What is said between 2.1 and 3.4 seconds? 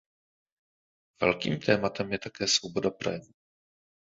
je také svoboda projevu.